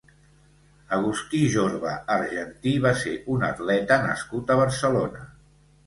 [0.97, 5.29] Agustí Jorba Argentí va ser un atleta nascut a Barcelona.